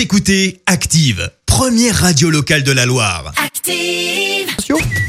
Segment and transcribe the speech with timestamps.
[0.00, 3.34] Vous écoutez Active, première radio locale de la Loire.
[3.44, 4.46] Active.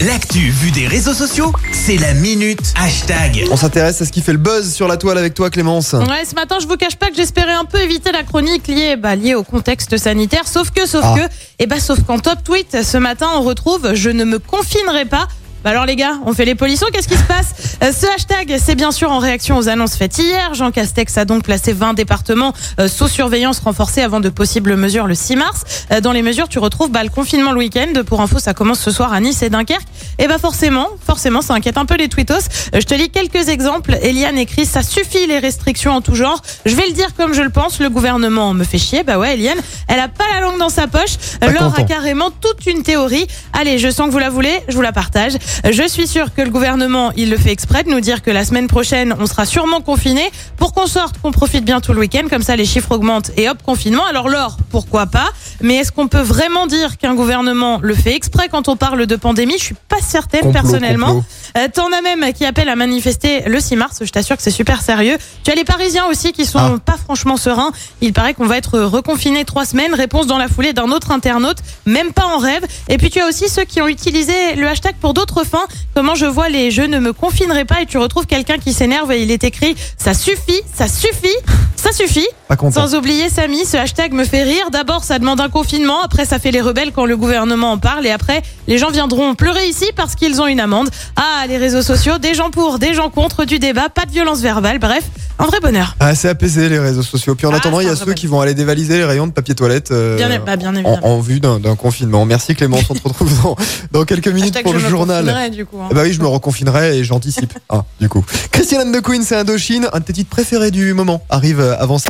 [0.02, 3.46] L'actu vue des réseaux sociaux, c'est la minute hashtag.
[3.52, 5.94] On s'intéresse à ce qui fait le buzz sur la toile avec toi Clémence.
[5.94, 8.98] Ouais, ce matin, je vous cache pas que j'espérais un peu éviter la chronique liée,
[8.98, 10.46] bah, liée au contexte sanitaire.
[10.46, 11.16] Sauf que, sauf Ah.
[11.18, 15.06] que, et bah, sauf qu'en top tweet, ce matin, on retrouve Je ne me confinerai
[15.06, 15.30] pas.
[15.64, 18.58] Bah alors les gars, on fait les polissons, qu'est-ce qui se passe Euh, Ce hashtag,
[18.58, 20.56] c'est bien sûr en réaction aux annonces faites hier.
[20.56, 25.06] Jean Castex a donc placé 20 départements euh, sous surveillance renforcée avant de possibles mesures
[25.06, 25.62] le 6 mars.
[25.92, 27.94] Euh, dans les mesures, tu retrouves bah, le confinement le week-end.
[28.08, 29.86] Pour info, ça commence ce soir à Nice et Dunkerque.
[30.18, 32.34] Et bah forcément, forcément, ça inquiète un peu les tweetos.
[32.74, 33.96] Euh, je te lis quelques exemples.
[34.02, 36.42] Eliane écrit ça suffit les restrictions en tout genre.
[36.66, 37.80] Je vais le dire comme je le pense.
[37.80, 39.04] Le gouvernement me fait chier.
[39.04, 41.18] Bah ouais, Eliane, elle a pas la langue dans sa poche.
[41.42, 43.28] Laure a carrément toute une théorie.
[43.54, 45.34] Allez, je sens que vous la voulez, je vous la partage.
[45.70, 48.46] Je suis sûre que le gouvernement, il le fait exprès de nous dire que la
[48.46, 52.24] semaine prochaine, on sera sûrement confiné pour qu'on sorte, qu'on profite bien tout le week-end,
[52.30, 54.06] comme ça les chiffres augmentent et hop, confinement.
[54.06, 55.30] Alors Laure, pourquoi pas?
[55.62, 59.16] Mais est-ce qu'on peut vraiment dire qu'un gouvernement le fait exprès quand on parle de
[59.16, 59.58] pandémie?
[59.58, 61.08] Je suis pas certaine Complot, personnellement.
[61.08, 61.26] complot.
[61.58, 63.98] Euh, T'en as même qui appellent à manifester le 6 mars.
[64.02, 65.18] Je t'assure que c'est super sérieux.
[65.44, 66.78] Tu as les Parisiens aussi qui sont Ah.
[66.84, 67.72] pas franchement sereins.
[68.02, 69.94] Il paraît qu'on va être reconfiné trois semaines.
[69.94, 72.64] Réponse dans la foulée d'un autre internaute, même pas en rêve.
[72.90, 75.66] Et puis tu as aussi ceux qui ont utilisé le hashtag pour d'autres fins.
[75.94, 79.12] Comment je vois les je ne me confinerai pas et tu retrouves quelqu'un qui s'énerve
[79.12, 81.36] et il est écrit ça suffit, ça suffit,
[81.76, 82.28] ça suffit.
[82.52, 82.86] Pas content.
[82.86, 84.72] Sans oublier Samy, ce hashtag me fait rire.
[84.74, 86.02] D'abord, ça demande un confinement.
[86.04, 88.06] Après, ça fait les rebelles quand le gouvernement en parle.
[88.06, 90.90] Et après, les gens viendront pleurer ici parce qu'ils ont une amende.
[91.16, 94.42] Ah, les réseaux sociaux, des gens pour, des gens contre, du débat, pas de violence
[94.42, 94.80] verbale.
[94.80, 95.06] Bref,
[95.40, 95.96] un vrai bonheur.
[96.02, 97.36] Ah, c'est apaisé les réseaux sociaux.
[97.36, 99.32] Puis en Ah, attendant, il y a ceux qui vont aller dévaliser les rayons de
[99.32, 101.00] papier toilette euh, Bien, bah, bien en, évidemment.
[101.08, 102.26] en vue d'un confinement.
[102.26, 103.56] Merci Clémence, on te retrouve dans,
[103.94, 105.52] dans quelques minutes Hashtag pour je le me journal.
[105.52, 105.88] du coup, hein.
[105.90, 107.54] Eh Bah oui, je me reconfinerai et j'anticipe.
[107.70, 108.26] Ah, du coup.
[108.52, 109.88] Christiane de Queen, c'est Indochine.
[109.94, 112.10] Un de tes titres préférés du moment arrive euh, avant ça.